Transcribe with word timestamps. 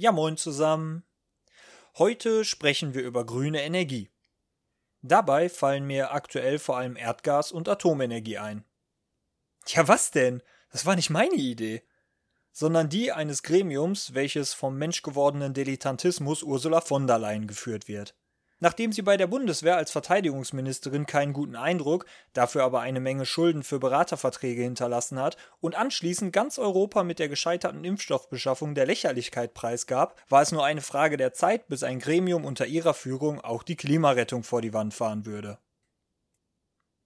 Ja, 0.00 0.12
moin 0.12 0.38
zusammen. 0.38 1.04
Heute 1.98 2.46
sprechen 2.46 2.94
wir 2.94 3.02
über 3.02 3.26
grüne 3.26 3.62
Energie. 3.62 4.08
Dabei 5.02 5.50
fallen 5.50 5.86
mir 5.86 6.12
aktuell 6.12 6.58
vor 6.58 6.78
allem 6.78 6.96
Erdgas 6.96 7.52
und 7.52 7.68
Atomenergie 7.68 8.38
ein. 8.38 8.64
Ja, 9.66 9.88
was 9.88 10.10
denn? 10.10 10.42
Das 10.70 10.86
war 10.86 10.96
nicht 10.96 11.10
meine 11.10 11.34
Idee, 11.34 11.82
sondern 12.50 12.88
die 12.88 13.12
eines 13.12 13.42
Gremiums, 13.42 14.14
welches 14.14 14.54
vom 14.54 14.78
menschgewordenen 14.78 15.52
Dilettantismus 15.52 16.42
Ursula 16.42 16.80
von 16.80 17.06
der 17.06 17.18
Leyen 17.18 17.46
geführt 17.46 17.86
wird. 17.86 18.16
Nachdem 18.62 18.92
sie 18.92 19.00
bei 19.00 19.16
der 19.16 19.26
Bundeswehr 19.26 19.76
als 19.76 19.90
Verteidigungsministerin 19.90 21.06
keinen 21.06 21.32
guten 21.32 21.56
Eindruck, 21.56 22.04
dafür 22.34 22.62
aber 22.62 22.80
eine 22.80 23.00
Menge 23.00 23.24
Schulden 23.24 23.62
für 23.62 23.78
Beraterverträge 23.78 24.62
hinterlassen 24.62 25.18
hat 25.18 25.38
und 25.60 25.74
anschließend 25.74 26.30
ganz 26.30 26.58
Europa 26.58 27.02
mit 27.02 27.18
der 27.18 27.30
gescheiterten 27.30 27.84
Impfstoffbeschaffung 27.84 28.74
der 28.74 28.84
Lächerlichkeit 28.84 29.54
preisgab, 29.54 30.20
war 30.28 30.42
es 30.42 30.52
nur 30.52 30.64
eine 30.64 30.82
Frage 30.82 31.16
der 31.16 31.32
Zeit, 31.32 31.68
bis 31.68 31.82
ein 31.82 32.00
Gremium 32.00 32.44
unter 32.44 32.66
ihrer 32.66 32.92
Führung 32.92 33.40
auch 33.40 33.62
die 33.62 33.76
Klimarettung 33.76 34.42
vor 34.42 34.60
die 34.60 34.74
Wand 34.74 34.92
fahren 34.92 35.24
würde. 35.24 35.58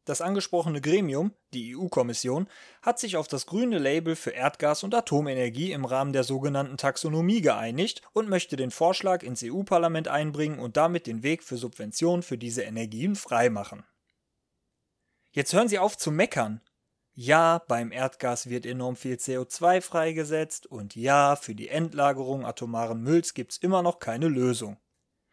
Das 0.04 0.20
angesprochene 0.20 0.82
Gremium, 0.82 1.32
die 1.54 1.74
EU-Kommission, 1.74 2.46
hat 2.82 2.98
sich 2.98 3.16
auf 3.16 3.26
das 3.26 3.46
grüne 3.46 3.78
Label 3.78 4.16
für 4.16 4.30
Erdgas 4.30 4.82
und 4.84 4.94
Atomenergie 4.94 5.72
im 5.72 5.86
Rahmen 5.86 6.12
der 6.12 6.24
sogenannten 6.24 6.76
Taxonomie 6.76 7.40
geeinigt 7.40 8.02
und 8.12 8.28
möchte 8.28 8.56
den 8.56 8.70
Vorschlag 8.70 9.22
ins 9.22 9.42
EU-Parlament 9.42 10.08
einbringen 10.08 10.58
und 10.58 10.76
damit 10.76 11.06
den 11.06 11.22
Weg 11.22 11.42
für 11.42 11.56
Subventionen 11.56 12.22
für 12.22 12.36
diese 12.36 12.62
Energien 12.62 13.16
freimachen. 13.16 13.84
Jetzt 15.32 15.54
hören 15.54 15.68
Sie 15.68 15.78
auf 15.78 15.96
zu 15.96 16.10
meckern. 16.10 16.60
Ja, 17.14 17.62
beim 17.66 17.90
Erdgas 17.90 18.50
wird 18.50 18.66
enorm 18.66 18.96
viel 18.96 19.14
CO2 19.14 19.80
freigesetzt 19.80 20.66
und 20.66 20.96
ja, 20.96 21.36
für 21.36 21.54
die 21.54 21.68
Endlagerung 21.68 22.44
atomaren 22.44 23.00
Mülls 23.00 23.32
gibt's 23.32 23.56
immer 23.56 23.82
noch 23.82 24.00
keine 24.00 24.28
Lösung. 24.28 24.76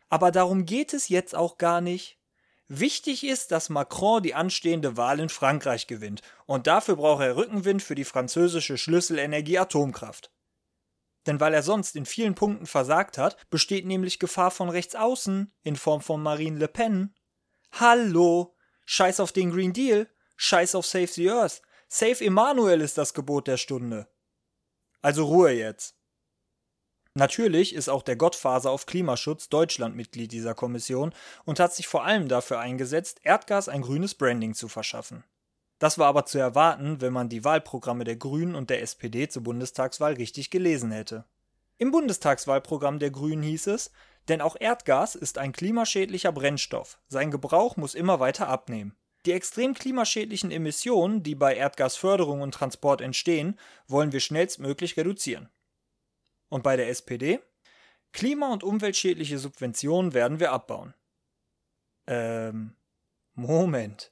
Aber 0.08 0.32
darum 0.32 0.66
geht 0.66 0.94
es 0.94 1.10
jetzt 1.10 1.36
auch 1.36 1.58
gar 1.58 1.82
nicht. 1.82 2.21
Wichtig 2.74 3.26
ist, 3.26 3.52
dass 3.52 3.68
Macron 3.68 4.24
die 4.24 4.34
anstehende 4.34 4.96
Wahl 4.96 5.20
in 5.20 5.28
Frankreich 5.28 5.88
gewinnt, 5.88 6.22
und 6.46 6.68
dafür 6.68 6.96
braucht 6.96 7.22
er 7.22 7.36
Rückenwind 7.36 7.84
für 7.84 7.96
die 7.96 8.06
französische 8.06 8.78
Schlüsselenergie 8.78 9.60
Atomkraft. 9.60 10.32
Denn 11.28 11.42
weil 11.42 11.54
er 11.54 11.64
sonst 11.64 11.98
in 11.98 12.06
vielen 12.06 12.34
Punkten 12.34 12.66
versagt 12.66 13.18
hat, 13.18 13.36
besteht 13.50 13.86
nämlich 13.86 14.20
Gefahr 14.20 14.52
von 14.52 14.70
rechts 14.70 14.96
außen 14.96 15.54
in 15.64 15.76
Form 15.76 16.00
von 16.00 16.24
Marine 16.24 16.60
Le 16.60 16.70
Pen. 16.70 17.14
Hallo, 17.74 18.56
scheiß 18.86 19.20
auf 19.20 19.34
den 19.34 19.52
Green 19.52 19.74
Deal, 19.74 20.10
scheiß 20.38 20.76
auf 20.76 20.86
Save 20.86 21.08
the 21.08 21.30
Earth, 21.30 21.62
Save 21.90 22.24
Emmanuel 22.24 22.80
ist 22.80 22.98
das 22.98 23.14
Gebot 23.14 23.48
der 23.48 23.58
Stunde. 23.58 24.08
Also 25.02 25.26
Ruhe 25.26 25.52
jetzt. 25.52 25.98
Natürlich 27.14 27.76
ist 27.76 27.90
auch 27.90 28.04
der 28.04 28.16
Gottfaser 28.16 28.72
auf 28.72 28.86
Klimaschutz 28.86 29.50
Deutschland 29.50 29.98
Mitglied 29.98 30.32
dieser 30.32 30.54
Kommission 30.54 31.14
und 31.44 31.60
hat 31.60 31.74
sich 31.74 31.88
vor 31.88 32.06
allem 32.06 32.30
dafür 32.30 32.60
eingesetzt, 32.60 33.20
Erdgas 33.24 33.68
ein 33.68 33.82
grünes 33.82 34.16
Branding 34.16 34.54
zu 34.54 34.70
verschaffen. 34.70 35.26
Das 35.78 35.98
war 35.98 36.08
aber 36.08 36.26
zu 36.26 36.38
erwarten, 36.38 37.02
wenn 37.02 37.12
man 37.12 37.28
die 37.28 37.44
Wahlprogramme 37.44 38.06
der 38.06 38.16
Grünen 38.16 38.56
und 38.56 38.70
der 38.70 38.82
SPD 38.82 39.28
zur 39.28 39.44
Bundestagswahl 39.44 40.14
richtig 40.14 40.52
gelesen 40.52 40.92
hätte. 40.92 41.26
Im 41.78 41.92
Bundestagswahlprogramm 41.92 43.00
der 43.00 43.12
Grünen 43.12 43.44
hieß 43.44 43.68
es, 43.68 43.92
denn 44.30 44.40
auch 44.40 44.56
Erdgas 44.58 45.16
ist 45.16 45.38
ein 45.38 45.52
klimaschädlicher 45.52 46.32
Brennstoff, 46.32 47.00
sein 47.08 47.32
Gebrauch 47.32 47.76
muss 47.76 47.96
immer 47.96 48.20
weiter 48.20 48.48
abnehmen. 48.48 48.96
Die 49.26 49.34
extrem 49.34 49.74
klimaschädlichen 49.74 50.52
Emissionen, 50.52 51.24
die 51.24 51.36
bei 51.36 51.56
Erdgasförderung 51.56 52.42
und 52.42 52.54
Transport 52.54 53.02
entstehen, 53.02 53.60
wollen 53.88 54.14
wir 54.14 54.20
schnellstmöglich 54.20 54.96
reduzieren. 54.98 55.50
Und 56.52 56.64
bei 56.64 56.76
der 56.76 56.90
SPD? 56.90 57.40
Klima- 58.12 58.52
und 58.52 58.62
umweltschädliche 58.62 59.40
Subventionen 59.40 60.14
werden 60.14 60.42
wir 60.42 60.52
abbauen. 60.52 60.94
Ähm, 62.08 62.76
Moment. 63.34 64.12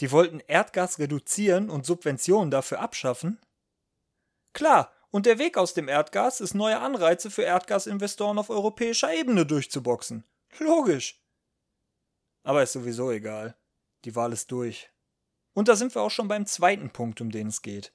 Die 0.00 0.10
wollten 0.10 0.40
Erdgas 0.40 0.98
reduzieren 0.98 1.70
und 1.70 1.86
Subventionen 1.86 2.50
dafür 2.50 2.80
abschaffen? 2.80 3.40
Klar, 4.52 4.92
und 5.10 5.24
der 5.24 5.38
Weg 5.38 5.56
aus 5.56 5.72
dem 5.72 5.88
Erdgas 5.88 6.42
ist 6.42 6.52
neue 6.52 6.78
Anreize 6.78 7.30
für 7.30 7.42
Erdgasinvestoren 7.42 8.38
auf 8.38 8.50
europäischer 8.50 9.14
Ebene 9.14 9.46
durchzuboxen. 9.46 10.24
Logisch. 10.58 11.24
Aber 12.42 12.62
ist 12.62 12.72
sowieso 12.72 13.10
egal. 13.10 13.56
Die 14.04 14.14
Wahl 14.14 14.34
ist 14.34 14.52
durch. 14.52 14.90
Und 15.54 15.68
da 15.68 15.76
sind 15.76 15.94
wir 15.94 16.02
auch 16.02 16.10
schon 16.10 16.28
beim 16.28 16.44
zweiten 16.44 16.90
Punkt, 16.90 17.22
um 17.22 17.30
den 17.30 17.46
es 17.46 17.62
geht. 17.62 17.94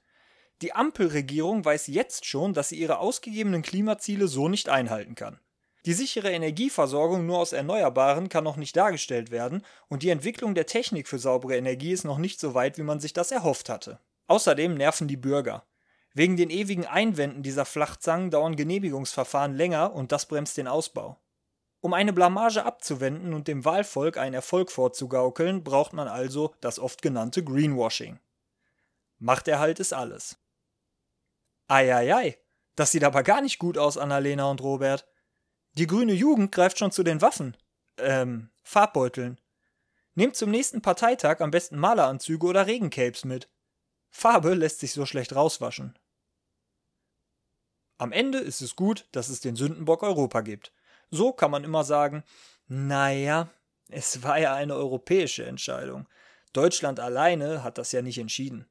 Die 0.62 0.73
Ampelregierung 0.73 1.63
weiß 1.63 1.88
jetzt 1.88 2.25
schon, 2.25 2.53
dass 2.53 2.69
sie 2.69 2.78
ihre 2.78 2.97
ausgegebenen 2.97 3.62
Klimaziele 3.62 4.28
so 4.28 4.50
nicht 4.50 4.69
einhalten 4.69 5.13
kann. 5.13 5.40
Die 5.85 5.94
sichere 5.94 6.31
Energieversorgung 6.31 7.25
nur 7.25 7.38
aus 7.38 7.53
Erneuerbaren 7.53 8.28
kann 8.28 8.44
noch 8.44 8.57
nicht 8.57 8.75
dargestellt 8.75 9.31
werden 9.31 9.63
und 9.88 10.03
die 10.03 10.09
Entwicklung 10.09 10.56
der 10.56 10.66
Technik 10.66 11.07
für 11.07 11.19
saubere 11.19 11.56
Energie 11.56 11.91
ist 11.91 12.03
noch 12.03 12.17
nicht 12.17 12.40
so 12.40 12.56
weit, 12.56 12.78
wie 12.78 12.84
man 12.84 13.00
sich 13.00 13.13
das 13.13 13.31
erhofft 13.31 13.69
hatte. 13.69 14.00
Außerdem 14.28 14.73
nerven 14.73 15.07
die 15.07 15.16
Bürger. 15.16 15.66
Wegen 16.13 16.35
den 16.35 16.50
ewigen 16.50 16.85
Einwänden 16.85 17.44
dieser 17.44 17.63
Flachzangen 17.63 18.31
dauern 18.31 18.56
Genehmigungsverfahren 18.56 19.56
länger 19.56 19.94
und 19.94 20.12
das 20.12 20.25
bremst 20.25 20.57
den 20.57 20.67
Ausbau. 20.67 21.22
Um 21.79 21.94
eine 21.94 22.12
Blamage 22.12 22.66
abzuwenden 22.66 23.34
und 23.34 23.47
dem 23.47 23.63
Wahlvolk 23.63 24.17
einen 24.17 24.34
Erfolg 24.34 24.72
vorzugaukeln, 24.72 25.63
braucht 25.63 25.94
man 25.94 26.07
also 26.07 26.56
das 26.59 26.79
oft 26.79 27.03
genannte 27.03 27.44
Greenwashing. 27.44 28.19
Machterhalt 29.19 29.79
ist 29.79 29.94
alles. 29.94 30.38
Eieiei, 31.67 32.38
das 32.75 32.91
sieht 32.91 33.03
aber 33.03 33.23
gar 33.23 33.41
nicht 33.41 33.59
gut 33.59 33.78
aus, 33.78 33.97
Annalena 33.97 34.50
und 34.50 34.61
Robert. 34.61 35.07
Die 35.73 35.88
grüne 35.88 36.13
Jugend 36.13 36.51
greift 36.51 36.79
schon 36.79 36.91
zu 36.91 37.03
den 37.03 37.22
Waffen. 37.22 37.57
Ähm, 37.97 38.50
Farbbeuteln. 38.63 39.39
Nehmt 40.16 40.35
zum 40.35 40.50
nächsten 40.50 40.81
Parteitag 40.81 41.41
am 41.41 41.51
besten 41.51 41.78
Maleranzüge 41.78 42.45
oder 42.45 42.67
Regencapes 42.67 43.25
mit. 43.25 43.50
Farbe 44.09 44.53
lässt 44.53 44.79
sich 44.79 44.94
so 44.94 45.05
schlecht 45.05 45.35
rauswaschen. 45.35 45.97
Am 47.99 48.11
Ende 48.11 48.39
ist 48.39 48.61
es 48.61 48.75
gut, 48.75 49.07
dass 49.11 49.29
es 49.29 49.41
den 49.41 49.55
Sündenbock 49.55 50.03
Europa 50.03 50.41
gibt. 50.41 50.72
So 51.09 51.34
kann 51.34 51.51
man 51.51 51.63
immer 51.63 51.84
sagen, 51.84 52.23
naja, 52.67 53.49
es 53.89 54.23
war 54.23 54.39
ja 54.39 54.53
eine 54.53 54.75
europäische 54.75 55.45
Entscheidung. 55.45 56.07
Deutschland 56.53 56.99
alleine 56.99 57.63
hat 57.63 57.78
das 57.78 57.91
ja 57.91 58.01
nicht 58.01 58.17
entschieden. 58.17 58.67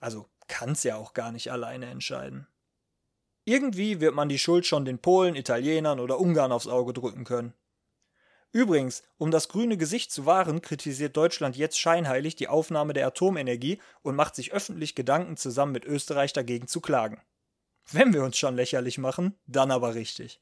Also 0.00 0.28
kann 0.48 0.72
es 0.72 0.82
ja 0.82 0.96
auch 0.96 1.14
gar 1.14 1.32
nicht 1.32 1.50
alleine 1.50 1.86
entscheiden. 1.86 2.46
Irgendwie 3.44 4.00
wird 4.00 4.14
man 4.14 4.28
die 4.28 4.38
Schuld 4.38 4.66
schon 4.66 4.84
den 4.84 4.98
Polen, 4.98 5.36
Italienern 5.36 6.00
oder 6.00 6.18
Ungarn 6.18 6.52
aufs 6.52 6.66
Auge 6.66 6.92
drücken 6.92 7.24
können. 7.24 7.54
Übrigens, 8.52 9.02
um 9.18 9.30
das 9.30 9.48
grüne 9.48 9.76
Gesicht 9.76 10.10
zu 10.10 10.26
wahren, 10.26 10.62
kritisiert 10.62 11.16
Deutschland 11.16 11.56
jetzt 11.56 11.78
scheinheilig 11.78 12.36
die 12.36 12.48
Aufnahme 12.48 12.92
der 12.92 13.06
Atomenergie 13.06 13.80
und 14.02 14.16
macht 14.16 14.34
sich 14.34 14.52
öffentlich 14.52 14.94
Gedanken, 14.94 15.36
zusammen 15.36 15.72
mit 15.72 15.84
Österreich 15.84 16.32
dagegen 16.32 16.66
zu 16.66 16.80
klagen. 16.80 17.20
Wenn 17.92 18.14
wir 18.14 18.24
uns 18.24 18.36
schon 18.36 18.56
lächerlich 18.56 18.98
machen, 18.98 19.38
dann 19.46 19.70
aber 19.70 19.94
richtig. 19.94 20.40